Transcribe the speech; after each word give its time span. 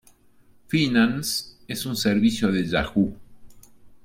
Finance 0.67 1.57
es 1.67 1.85
un 1.85 1.95
servicio 1.95 2.51
de 2.51 2.65
Yahoo! 2.67 3.15